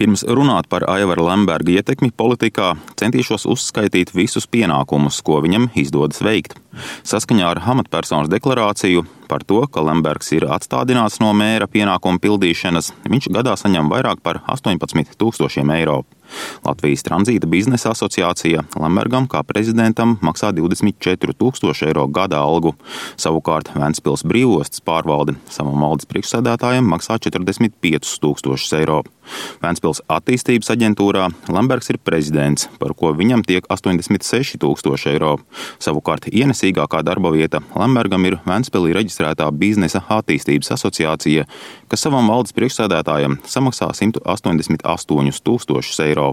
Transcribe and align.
Pirms 0.00 0.22
runāt 0.24 0.64
par 0.72 0.86
Aivara 0.88 1.20
Lemberga 1.26 1.74
ietekmi 1.74 2.08
politikā, 2.16 2.70
centīšos 2.96 3.44
uzskaitīt 3.52 4.14
visus 4.16 4.46
pienākumus, 4.48 5.18
ko 5.20 5.42
viņam 5.44 5.66
izdodas 5.76 6.22
veikt. 6.24 6.54
Saskaņā 7.04 7.50
ar 7.50 7.60
amatpersonas 7.74 8.30
deklarāciju 8.32 9.04
par 9.30 9.46
to, 9.46 9.62
ka 9.70 9.84
Lembergs 9.86 10.32
ir 10.34 10.48
atstādināts 10.50 11.20
no 11.22 11.30
mēra 11.36 11.70
pienākumu 11.70 12.18
pildīšanas, 12.22 12.90
viņš 13.06 13.30
gadā 13.38 13.54
saņem 13.60 13.92
vairāk 13.92 14.24
par 14.26 14.42
18 14.50 15.14
tūkstošiem 15.20 15.70
eiro. 15.78 16.02
Latvijas 16.64 17.04
tranzīta 17.06 17.48
biznesa 17.50 17.92
asociācija 17.94 18.64
Lembergam 18.78 19.26
kā 19.30 19.42
prezidentam 19.46 20.16
maksā 20.24 20.52
24 20.56 21.36
tūkstoši 21.40 21.88
eiro 21.90 22.06
gada 22.06 22.42
algu. 22.44 22.74
Savukārt 23.20 23.72
Ventspils 23.74 24.24
brīvostas 24.26 24.84
pārvalde 24.84 25.36
savam 25.50 25.80
valdes 25.82 26.08
priekšsēdētājam 26.10 26.86
maksā 26.90 27.18
45 27.22 28.18
tūkstošus 28.22 28.76
eiro. 28.80 29.02
Ventspils 29.62 30.02
attīstības 30.10 30.72
aģentūrā 30.74 31.28
Lembergs 31.52 31.92
ir 31.92 32.00
prezidents, 32.02 32.66
par 32.80 32.94
ko 32.98 33.12
viņam 33.14 33.44
tiek 33.46 33.66
86 33.70 34.58
tūkstoši 34.62 35.12
eiro. 35.14 35.36
Savukārt 35.82 36.26
ienesīgākā 36.30 37.02
darba 37.06 37.32
vieta 37.34 37.62
Lembergam 37.76 38.26
ir 38.26 38.40
Ventspilī 38.46 38.96
reģistrētā 39.20 39.50
biznesa 39.52 40.02
attīstības 40.08 40.72
asociācija, 40.76 41.46
kas 41.88 42.00
savam 42.00 42.28
valdes 42.30 42.54
priekšsēdētājam 42.56 43.40
samaksā 43.44 43.92
188 43.92 45.42
tūkstošus 45.44 46.00
eiro. 46.06 46.32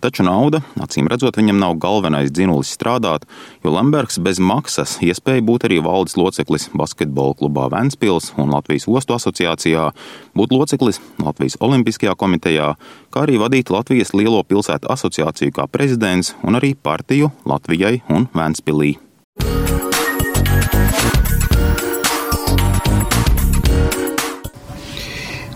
Taču 0.00 0.24
nauda, 0.24 0.62
acīm 0.80 1.10
redzot, 1.12 1.36
viņam 1.36 1.58
nav 1.60 1.74
galvenais 1.76 2.30
dzinulis 2.32 2.72
strādāt, 2.72 3.26
jo 3.62 3.70
Lembergs 3.74 4.16
bez 4.18 4.40
maksas 4.40 4.96
iespēja 5.04 5.44
būt 5.44 5.68
arī 5.68 5.78
valdes 5.84 6.16
loceklis 6.16 6.70
basketbola 6.72 7.36
klubā 7.36 7.68
Ventspils 7.70 8.32
un 8.40 8.50
Latvijas 8.50 8.88
ostu 8.88 9.14
asociācijā, 9.14 9.90
būt 10.34 10.56
loceklis 10.56 11.02
Latvijas 11.20 11.60
Olimpiskajā 11.60 12.16
komitejā, 12.16 12.72
kā 13.12 13.28
arī 13.28 13.38
vadīt 13.44 13.70
Latvijas 13.70 14.16
Lielo 14.16 14.40
pilsētu 14.42 14.88
asociāciju 14.96 15.52
kā 15.60 15.68
prezidents 15.68 16.32
un 16.42 16.56
arī 16.56 16.72
partiju 16.74 17.30
Latvijai 17.44 18.00
un 18.08 18.30
Ventspilī. 18.32 18.96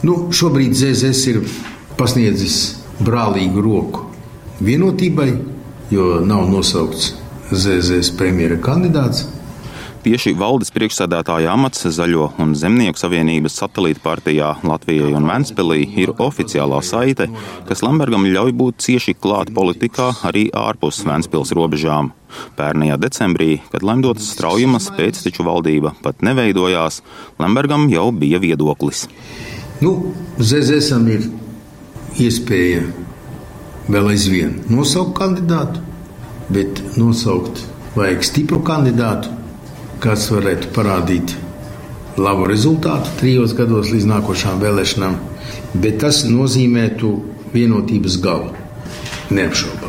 Nu, 0.06 0.28
šobrīd 0.30 0.76
ZZS 0.76 1.20
ir 1.32 1.38
pasniedzis 1.98 2.56
brālīgu 3.02 3.62
roku 3.64 4.04
vienotībai, 4.62 5.30
jo 5.90 6.20
nav 6.22 6.44
nosaukts 6.52 7.14
ZZS 7.50 8.12
premjera 8.18 8.58
kandidāts. 8.62 9.24
Tieši 10.06 10.36
valdes 10.38 10.70
priekšsēdētāja 10.70 11.50
amats 11.50 11.82
Zaļo 11.96 12.28
un 12.38 12.52
Zemnieku 12.54 13.00
savienības 13.00 13.56
satelīta 13.58 14.04
partijā 14.04 14.52
Latvijai 14.62 15.10
un 15.18 15.26
Ventspilī 15.26 15.80
ir 15.98 16.12
oficiālā 16.22 16.78
saite, 16.86 17.26
kas 17.66 17.82
Lembergam 17.82 18.28
ļauj 18.30 18.54
būt 18.60 18.86
cieši 18.86 19.16
klāt 19.18 19.50
politikā 19.56 20.12
arī 20.30 20.44
ārpus 20.54 21.02
Ventspils 21.08 21.50
robežām. 21.58 22.12
Pērnajā 22.54 23.00
decembrī, 23.02 23.50
kad 23.74 23.82
lemdotas 23.82 24.30
straujumas 24.36 24.92
pēcteču 24.94 25.48
valdība 25.50 25.96
pat 26.06 26.22
neveidojās, 26.22 27.02
Lembergam 27.42 27.90
jau 27.90 28.12
bija 28.14 28.38
viedoklis. 28.46 29.08
Nu, 29.80 30.14
ZZSam 30.40 31.04
ir 31.12 31.26
iespēja 32.16 32.86
vēl 33.92 34.12
aizvien 34.14 34.54
nosaukt 34.72 35.16
kandidātu, 35.18 35.82
bet 36.48 36.80
nosaukt 36.96 37.60
vajag 37.96 38.24
stipru 38.24 38.62
kandidātu, 38.64 39.32
kas 40.00 40.30
varētu 40.32 40.72
parādīt 40.76 41.34
labu 42.16 42.48
rezultātu 42.48 43.12
trijos 43.20 43.52
gados 43.58 43.92
līdz 43.92 44.08
nākošām 44.14 44.62
vēlēšanām, 44.64 45.18
bet 45.76 46.00
tas 46.04 46.24
nozīmētu 46.30 47.12
vienotības 47.52 48.20
galu. 48.24 48.54
Neapšaubām. 49.28 49.85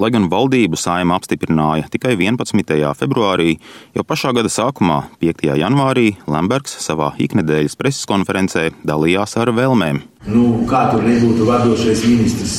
Lai 0.00 0.08
gan 0.08 0.30
valdību 0.32 0.78
saima 0.80 1.18
apstiprināja 1.18 1.90
tikai 1.92 2.14
11. 2.16 2.78
februārī, 2.96 3.58
jau 3.92 4.04
pašā 4.08 4.30
gada 4.32 4.48
sākumā, 4.48 5.02
5. 5.20 5.50
janvārī, 5.60 6.14
Lembergs 6.30 6.78
savā 6.80 7.10
iknedēļas 7.20 7.76
preses 7.76 8.08
konferencē 8.08 8.70
dalījās 8.88 9.36
ar 9.36 9.52
vēlmēm. 9.52 10.00
Nu, 10.32 10.44
kā 10.70 10.86
tur 10.94 11.04
nebūtu 11.04 11.44
vadošais 11.44 12.04
ministrs 12.08 12.54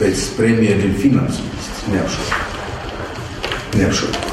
pēc 0.00 0.24
premjera 0.34 0.82
ir 0.88 0.96
finanses 0.98 1.44
ministrs? 1.46 1.84
Neapšaubām. 1.92 2.40
Neapšaubām. 3.78 4.32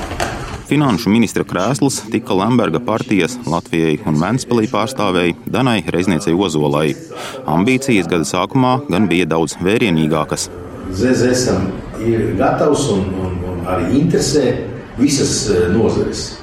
Finanšu 0.70 1.10
ministra 1.14 1.46
krēsls 1.50 2.00
tika 2.14 2.34
Lemberga 2.38 2.82
partijas 2.86 3.38
Latvijai 3.50 4.00
un 4.10 4.18
Ventspēlī 4.22 4.70
pārstāvēji 4.74 5.38
Danai 5.50 5.84
Reizniecei 5.86 6.34
Ozolai. 6.34 6.96
Ambīcijas 7.50 8.10
gada 8.10 8.26
sākumā 8.30 8.76
gan 8.90 9.06
bija 9.10 9.30
daudz 9.30 9.58
vērienīgākas. 9.66 10.50
ZZSam 10.96 11.70
ir 12.06 12.34
gatavs 12.40 12.88
un, 12.94 13.08
un, 13.22 13.40
un 13.52 13.66
arī 13.70 13.92
interesē 14.02 14.54
visas 15.00 15.50
nozares. 15.74 16.40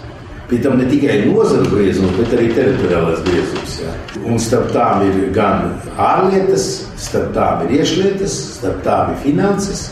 Pie 0.47 0.61
tam 0.63 0.79
ne 0.79 0.87
tikai 0.87 1.25
nozara 1.27 1.67
griezums, 1.67 2.13
bet 2.21 2.37
arī 2.37 2.53
teritoriālais 2.55 3.23
griezums. 3.27 3.81
Ja. 3.83 3.95
Un 4.31 4.39
starp 4.39 4.71
tām 4.71 5.03
ir 5.09 5.33
gan 5.35 5.73
ārlietas, 5.99 6.87
starp 7.03 7.33
tām 7.35 7.65
ir 7.67 7.81
iekšlietas, 7.81 8.37
starp 8.61 8.85
tām 8.87 9.11
ir 9.11 9.19
finanses, 9.25 9.89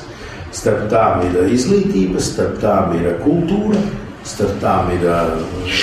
starp 0.54 0.86
tām 0.92 1.26
ir 1.26 1.50
izglītība, 1.56 2.22
starp 2.22 2.60
tām 2.62 2.94
ir 3.00 3.16
kultūra, 3.24 3.82
starp 4.24 4.54
tām 4.62 4.94
ir 4.94 5.08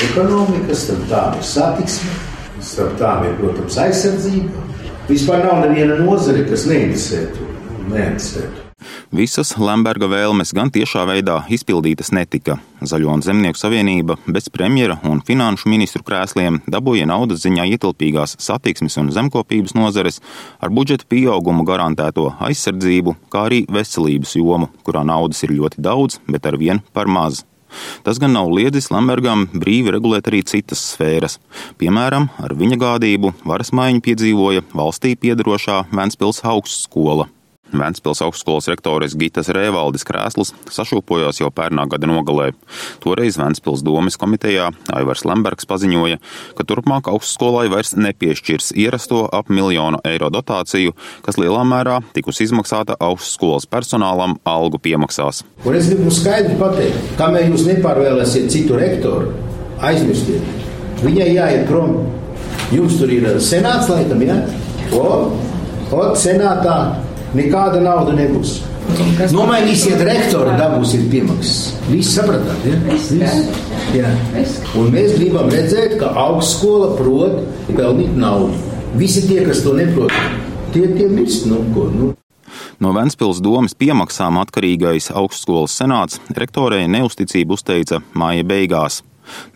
ekonomika, 0.08 0.78
starp 0.78 1.04
tām 1.12 1.36
ir 1.36 1.48
satiksme, 1.52 2.16
starp 2.64 2.96
tām 3.02 3.28
ir, 3.28 3.36
protams, 3.42 3.76
aizsardzība. 3.84 4.68
Vispār 5.12 5.44
nav 5.44 5.66
neviena 5.66 6.00
nozare, 6.00 6.46
kas 6.48 6.64
neinteresētu. 6.70 7.50
Neinteresētu. 7.96 8.72
Visas 9.12 9.52
Lemberga 9.60 10.08
vēlmes 10.10 10.54
gan 10.56 10.72
tiešā 10.74 11.04
veidā 11.10 11.42
izpildītas 11.54 12.10
netika. 12.16 12.58
Zaļo 12.82 13.12
un 13.18 13.24
Zemnieku 13.26 13.60
savienība 13.60 14.16
bez 14.26 14.48
premjera 14.54 14.98
un 15.08 15.22
finanšu 15.28 15.70
ministru 15.70 16.02
krēsliem 16.08 16.62
dabūja 16.72 17.06
naudas 17.10 17.44
ziņā 17.44 17.68
ietilpīgās 17.76 18.38
satiksmes 18.42 18.98
un 19.02 19.12
zemkopības 19.14 19.76
nozares 19.78 20.22
ar 20.64 20.74
budžeta 20.74 21.06
pieaugumu 21.12 21.68
garantēto 21.68 22.32
aizsardzību, 22.48 23.18
kā 23.30 23.46
arī 23.50 23.66
veselības 23.70 24.38
jomu, 24.40 24.72
kurā 24.88 25.06
naudas 25.06 25.44
ir 25.46 25.54
ļoti 25.60 25.84
daudz, 25.84 26.22
bet 26.32 26.48
ar 26.48 26.58
vien 26.62 26.82
par 26.96 27.12
maz. 27.12 27.44
Tas 28.04 28.20
gan 28.20 28.34
nav 28.36 28.50
liedzis 28.52 28.90
Lembergam 28.92 29.46
brīvi 29.54 29.94
regulēt 29.96 30.28
arī 30.32 30.42
citas 30.48 30.82
sfēras. 30.94 31.38
Piemēram, 31.80 32.28
ar 32.44 32.56
viņa 32.58 32.80
gādību 32.82 33.36
varas 33.48 33.72
maiņu 33.76 34.04
piedzīvoja 34.08 34.66
valstī 34.76 35.14
piedarošā 35.20 35.86
Ventspils 35.92 36.44
augstskola. 36.44 37.30
Ventspils 37.76 38.22
augstskolas 38.26 38.68
rektoris 38.72 39.16
Gitas 39.20 39.50
Rēvaldis 39.54 40.06
krēsls 40.08 40.54
sašūpojās 40.72 41.42
jau 41.42 41.50
pērnā 41.54 41.88
gada 41.92 42.10
nogalē. 42.10 42.52
Toreiz 43.04 43.38
Ventspils 43.40 43.84
domes 43.86 44.18
komitejā 44.20 44.70
Aivars 44.96 45.24
Lembergs 45.28 45.68
paziņoja, 45.70 46.20
ka 46.58 46.66
turpmāk 46.68 47.10
augstskolai 47.12 47.68
vairs 47.72 47.94
nepiešķirs 47.98 48.72
ierasto 48.80 49.24
ap 49.32 49.52
miljonu 49.54 50.02
eiro 50.08 50.32
dotāciju, 50.34 50.96
kas 51.26 51.40
lielā 51.42 51.64
mērā 51.68 52.00
tikus 52.16 52.42
izmaksāta 52.44 52.98
augstskolas 53.00 53.68
personālam 53.70 54.38
algu 54.48 54.82
piemaksās. 54.82 55.44
Un 55.66 55.78
es 55.78 55.92
gribu 55.92 56.14
skaidri 56.14 56.58
pateikt, 56.60 57.14
kamēr 57.20 57.52
jūs 57.52 57.68
nepārvēlēsiet 57.70 58.50
citu 58.54 58.80
rektoru, 58.80 59.32
aizmirstiet, 59.84 60.66
viņai 61.06 61.30
jāiet 61.36 61.70
prom. 61.70 62.02
Jums 62.72 62.96
tur 63.00 63.12
ir 63.12 63.28
senāts, 63.44 63.90
laikam, 63.92 64.22
jā? 64.24 64.38
O, 64.96 65.06
o 65.92 66.04
senātā 66.20 66.76
Nekāda 67.38 67.80
nauda 67.80 68.14
nebūs. 68.18 68.58
Nomainīsiet 69.32 70.02
rektoru, 70.04 70.52
dabūsiet 70.60 71.06
piemaksas. 71.12 71.76
Visi 71.88 72.16
sapratāt, 72.18 72.66
ja? 72.68 72.80
Viss. 72.90 73.14
Jā. 73.96 74.10
Un 74.80 74.90
mēs 74.92 75.16
gribam 75.16 75.52
redzēt, 75.52 75.98
ka 76.02 76.12
augstskola 76.26 76.92
prot 76.98 77.40
pelnīt 77.72 78.18
naudu. 78.20 78.58
Visi 79.00 79.24
tie, 79.28 79.46
kas 79.48 79.64
to 79.64 79.76
neprot, 79.78 80.12
tie 80.76 80.90
tie 80.98 81.08
mirst. 81.12 81.48
Nu, 81.48 81.62
ko, 81.76 81.88
nu. 81.94 82.12
No 82.82 82.92
Ventspils 82.98 83.40
domas 83.44 83.78
piemaksām 83.78 84.40
atkarīgais 84.42 85.12
augstskolas 85.16 85.76
senāts 85.78 86.20
rektorei 86.36 86.88
neusticību 86.92 87.56
uzteica 87.56 88.02
māja 88.18 88.44
beigās. 88.48 89.00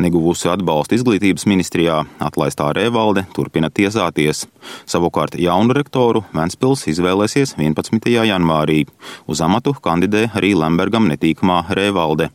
Neguvusi 0.01 0.50
atbalstu 0.51 0.97
izglītības 1.00 1.47
ministrijā, 1.50 2.01
atlaistā 2.21 2.69
Rēvalde 2.75 3.25
turpina 3.35 3.69
tiesāties. 3.69 4.45
Savukārt 4.89 5.38
jaunu 5.39 5.75
rektoru 5.77 6.23
Ventspils 6.35 6.85
izvēlēsies 6.91 7.57
11. 7.57 8.15
janvārī. 8.29 8.85
Uz 9.27 9.44
amatu 9.45 9.75
kandidē 9.75 10.29
arī 10.33 10.56
Lembergam 10.57 11.09
netīkamā 11.12 11.63
Rēvalde. 11.69 12.31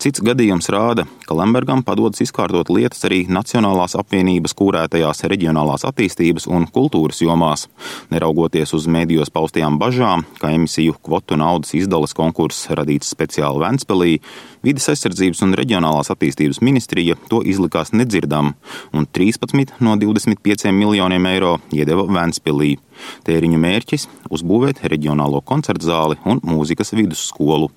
Cits 0.00 0.22
gadījums 0.24 0.70
rāda, 0.72 1.04
ka 1.26 1.36
Lembergam 1.38 1.82
padodas 1.86 2.22
izkārtot 2.24 2.70
lietas 2.72 3.04
arī 3.08 3.22
Nacionālās 3.30 3.96
apvienības 4.00 4.54
kūrētajās 4.58 5.24
reģionālās 5.30 5.86
attīstības 5.88 6.48
un 6.50 6.66
kultūras 6.72 7.22
jomās. 7.22 7.66
Neraugoties 8.12 8.74
uz 8.76 8.88
mēdījos 8.90 9.32
paustajām 9.34 9.78
bažām, 9.80 10.24
ka 10.40 10.52
emisiju 10.56 10.96
kvotu 11.04 11.38
naudas 11.40 11.74
izdales 11.78 12.16
konkurss 12.16 12.70
radīts 12.74 13.12
speciāli 13.14 13.62
Ventspēlī, 13.64 14.18
vides 14.66 14.88
aizsardzības 14.92 15.44
un 15.46 15.56
reģionālās 15.60 16.12
attīstības 16.14 16.62
ministrija 16.64 17.16
to 17.30 17.42
izlikās 17.46 17.94
nedzirdam 17.96 18.54
un 18.92 19.06
13 19.06 19.76
no 19.80 19.96
25 20.00 20.72
miljoniem 20.76 21.28
eiro 21.32 21.56
iedeva 21.72 22.06
Ventspēlī. 22.10 22.76
Tēriņu 23.24 23.60
mērķis- 23.60 24.08
uzbūvēt 24.34 24.82
reģionālo 24.92 25.40
koncertu 25.44 25.88
zāli 25.88 26.18
un 26.24 26.40
mūzikas 26.40 26.92
vidusskolu. 26.96 27.70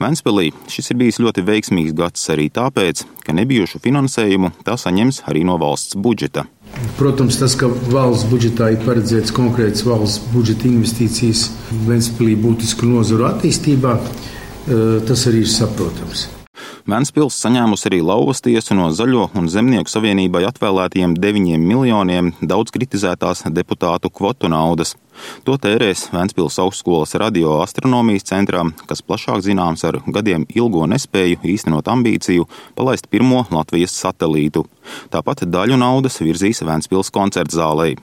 Ventspēlī 0.00 0.52
šis 0.70 0.92
ir 0.92 1.00
bijis 1.00 1.20
ļoti 1.22 1.44
veiksmīgs 1.48 1.96
gads 1.98 2.28
arī 2.34 2.48
tāpēc, 2.54 3.04
ka 3.24 3.34
nebijušu 3.36 3.82
finansējumu 3.84 4.52
tā 4.66 4.78
saņems 4.80 5.24
arī 5.30 5.44
no 5.48 5.58
valsts 5.60 5.98
budžeta. 5.98 6.46
Protams, 6.98 7.38
tas, 7.40 7.54
ka 7.58 7.70
valsts 7.92 8.28
budžetā 8.30 8.72
ir 8.74 8.82
paredzēts 8.84 9.34
konkrēts 9.34 9.84
valsts 9.88 10.24
budžeta 10.32 10.68
investīcijas 10.70 11.48
Ventspēlī 11.88 12.36
būtisku 12.42 12.88
nozaru 12.88 13.28
attīstībā, 13.30 13.98
eh, 13.98 14.98
tas 15.08 15.26
arī 15.30 15.46
ir 15.46 15.54
saprotams. 15.54 16.28
Ventspils 16.88 17.36
saņēmusi 17.42 17.84
arī 17.90 17.98
lauvas 18.00 18.38
tiesu 18.40 18.72
no 18.72 18.86
Zaļo 18.96 19.26
un 19.36 19.50
Zemnieku 19.52 19.92
savienībai 19.92 20.40
atvēlētajiem 20.48 21.18
9 21.20 21.58
miljoniem 21.60 22.30
daudz 22.40 22.72
kritizētās 22.72 23.44
deputātu 23.52 24.08
kvotu 24.08 24.48
naudas. 24.48 24.94
To 25.44 25.58
tērēs 25.60 26.06
Ventspils 26.14 26.56
augstskolas 26.64 27.12
radioastronomijas 27.20 28.24
centrā, 28.32 28.64
kas 28.88 29.04
plašāk 29.04 29.44
zināms 29.44 29.84
ar 29.84 30.00
gadiem 30.08 30.48
ilgo 30.56 30.88
nespēju 30.88 31.42
īstenot 31.52 31.92
ambīciju 31.92 32.48
palaist 32.78 33.12
pirmo 33.12 33.44
Latvijas 33.52 33.92
satelītu. 33.92 34.64
Tāpat 35.12 35.44
daļu 35.44 35.76
naudas 35.76 36.22
virzīs 36.24 36.64
Ventspils 36.64 37.12
koncertzālei. 37.12 37.98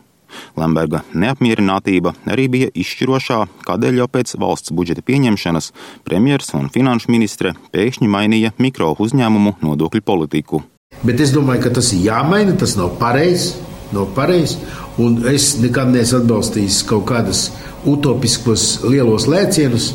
Lemberga 0.59 1.03
neapmierinātība 1.13 2.15
arī 2.31 2.47
bija 2.51 2.71
izšķirošā, 2.73 3.41
kādēļ 3.67 4.01
jau 4.01 4.07
pēc 4.11 4.35
valsts 4.41 4.73
budžeta 4.75 5.03
pieņemšanas 5.05 5.71
premjers 6.07 6.53
un 6.57 6.71
finanšu 6.73 7.11
ministre 7.13 7.55
pēkšņi 7.75 8.09
mainīja 8.11 8.55
mikro 8.61 8.93
uzņēmumu 8.99 9.57
nodokļu 9.65 10.05
politiku. 10.05 10.63
Bet 11.03 11.21
es 11.21 11.33
domāju, 11.35 11.65
ka 11.65 11.75
tas 11.77 11.91
ir 11.93 12.05
jāmaina, 12.07 12.55
tas 12.57 12.75
nav 12.79 12.95
pareizi. 13.01 13.55
Nav 13.93 14.09
pareizi. 14.15 14.57
Un 15.01 15.19
es 15.29 15.55
nekad 15.61 15.91
neesmu 15.93 16.21
atbalstījis 16.23 16.81
kaut 16.89 17.05
kādus 17.09 17.49
utopiskos 17.87 18.79
lielos 18.87 19.27
lēcienus. 19.29 19.91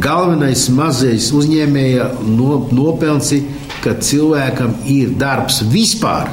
Galvenais 0.00 0.66
mazais 0.72 1.28
uzņēmēja 1.36 2.08
no, 2.26 2.62
nopelns 2.74 3.32
ir, 3.36 3.46
ka 3.84 3.94
cilvēkam 4.02 4.72
ir 4.90 5.12
darbs 5.20 5.60
vispār 5.72 6.30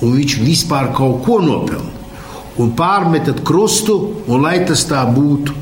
un 0.00 0.14
viņš 0.16 0.36
vispār 0.44 0.92
kaut 0.96 1.24
ko 1.26 1.40
nopelna. 1.44 1.98
Un 2.60 2.72
pārmetat 2.76 3.44
krustu, 3.46 3.96
un 4.28 4.42
lai 4.44 4.58
tas 4.68 4.82
tā 4.88 5.04
būtu. 5.08 5.54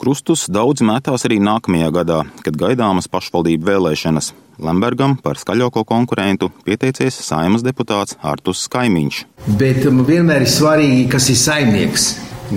Krustus 0.00 0.48
daudz 0.50 0.82
metās 0.84 1.22
arī 1.24 1.38
nākamajā 1.40 1.90
gadā, 1.94 2.16
kad 2.44 2.56
gaidāmas 2.58 3.06
pašvaldību 3.08 3.68
vēlēšanas. 3.68 4.32
Lembergam 4.64 5.16
par 5.18 5.38
skaļāko 5.38 5.84
konkurentu 5.86 6.50
pieteicies 6.66 7.16
saimas 7.26 7.64
deputāts 7.66 8.18
Artus 8.22 8.66
Kaimiņš. 8.70 9.22
Bet 9.58 9.86
man 9.90 10.06
vienmēr 10.06 10.44
ir 10.44 10.50
svarīgi, 10.50 11.06
kas 11.10 11.30
ir 11.32 11.38
saimnieks 11.40 12.08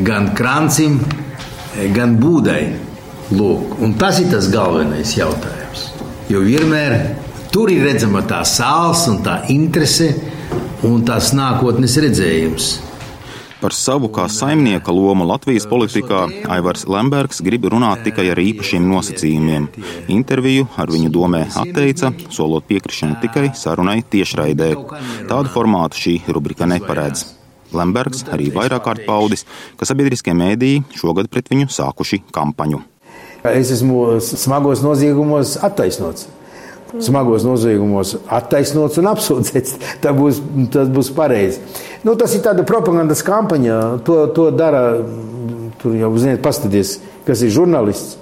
gan 0.06 0.32
krancim, 0.38 1.00
gan 1.96 2.18
būdai. 2.22 2.62
Lūk, 3.28 3.80
un 3.84 3.98
tas 4.00 4.22
ir 4.22 4.30
tas 4.32 4.48
galvenais 4.52 5.10
jautājums. 5.18 5.90
Jo 6.32 6.40
vienmēr 6.46 6.94
tur 7.52 7.72
ir 7.74 7.84
redzama 7.84 8.22
tā 8.28 8.40
sāls 8.48 9.04
un 9.12 9.20
tā 9.26 9.42
interese 9.52 10.14
un 10.86 11.02
tās 11.08 11.32
nākotnes 11.34 11.98
redzējums. 12.04 12.68
Par 13.58 13.74
savu 13.74 14.12
kā 14.14 14.28
saimnieka 14.30 14.94
lomu 14.94 15.26
Latvijas 15.26 15.66
politikā 15.66 16.28
Aivars 16.54 16.84
Lembergs 16.86 17.40
grib 17.42 17.66
runāt 17.74 18.04
tikai 18.06 18.28
ar 18.30 18.38
īpašiem 18.38 18.86
nosacījumiem. 18.86 19.66
Interviju 20.14 20.68
ar 20.78 20.94
viņu 20.94 21.10
domē 21.16 21.42
atteica, 21.58 22.12
solot 22.30 22.68
piekrišanu 22.70 23.18
tikai 23.24 23.48
sarunai 23.58 24.04
tiešraidē. 24.06 24.70
Tādu 25.32 25.54
formātu 25.56 26.04
šī 26.04 26.16
rubrika 26.30 26.70
neparedz. 26.70 27.26
Lembergs 27.74 28.28
arī 28.30 28.52
vairāk 28.54 28.86
kārt 28.86 29.08
paudis, 29.10 29.48
ka 29.76 29.90
sabiedriskie 29.90 30.38
mēdīji 30.38 30.86
šogad 31.02 31.34
pret 31.34 31.50
viņu 31.50 31.74
sākuši 31.74 32.28
kampaņu. 32.30 32.84
Es 33.48 33.74
esmu 33.74 34.20
smagos 34.22 34.86
noziegumos 34.86 35.58
attaisnots 35.66 36.30
smagos 37.04 37.46
noziegumos 37.48 38.16
attaisnots 38.34 39.00
un 39.02 39.10
apsūdzēts. 39.12 39.78
Tas 40.04 40.16
būs, 40.18 40.42
tas 40.74 40.92
būs 40.94 41.12
pareizi. 41.16 41.62
Nu, 42.06 42.16
tas 42.20 42.34
ir 42.38 42.44
tāda 42.46 42.66
propagandas 42.68 43.24
kampaņa. 43.26 43.80
To, 44.08 44.20
to 44.36 44.50
dara, 44.56 44.84
tur 45.82 45.98
jau 45.98 46.12
ziniet, 46.20 46.44
paskaties, 46.46 46.98
kas 47.28 47.44
ir 47.44 47.54
žurnālists. 47.56 48.16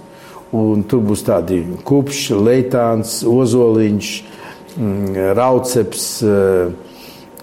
Un 0.55 0.85
tur 0.87 1.01
būs 1.03 1.25
tādi 1.27 1.59
kupšs, 1.87 2.31
leitāns, 2.39 3.17
ozoliņš, 3.27 4.11
mm, 4.77 5.19
rauceps, 5.35 6.07
eh, 6.23 6.71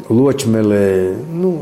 ločmelē. 0.09 0.89
Nu, 1.29 1.55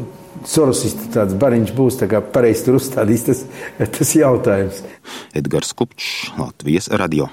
Sorosists 0.47 1.11
tāds 1.13 1.35
bariņš 1.37 1.75
būs, 1.77 1.99
tā 2.01 2.09
kā 2.09 2.23
pareizi 2.25 2.65
tur 2.65 2.79
uzstādīs 2.79 3.27
tas, 3.27 3.45
tas 3.99 4.15
jautājums. 4.17 4.81
Edgars 5.37 5.75
Kupčs, 5.77 6.31
Latvijas 6.41 6.89
radio. 6.89 7.29